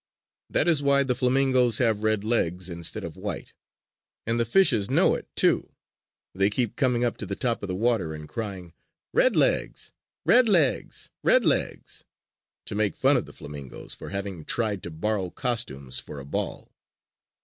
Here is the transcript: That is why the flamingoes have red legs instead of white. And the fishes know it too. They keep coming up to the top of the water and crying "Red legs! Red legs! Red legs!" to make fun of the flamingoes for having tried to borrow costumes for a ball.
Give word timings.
That 0.49 0.67
is 0.67 0.81
why 0.81 1.03
the 1.03 1.13
flamingoes 1.13 1.77
have 1.77 2.01
red 2.01 2.23
legs 2.23 2.69
instead 2.69 3.03
of 3.03 3.15
white. 3.17 3.53
And 4.25 4.39
the 4.39 4.45
fishes 4.45 4.89
know 4.89 5.13
it 5.13 5.27
too. 5.35 5.75
They 6.33 6.49
keep 6.49 6.75
coming 6.75 7.05
up 7.05 7.17
to 7.17 7.27
the 7.27 7.35
top 7.35 7.61
of 7.61 7.67
the 7.67 7.75
water 7.75 8.11
and 8.15 8.27
crying 8.27 8.73
"Red 9.13 9.35
legs! 9.35 9.91
Red 10.25 10.49
legs! 10.49 11.11
Red 11.23 11.45
legs!" 11.45 12.03
to 12.65 12.73
make 12.73 12.95
fun 12.95 13.15
of 13.15 13.27
the 13.27 13.31
flamingoes 13.31 13.93
for 13.93 14.09
having 14.09 14.43
tried 14.43 14.81
to 14.81 14.89
borrow 14.89 15.29
costumes 15.29 15.99
for 15.99 16.17
a 16.19 16.25
ball. 16.25 16.71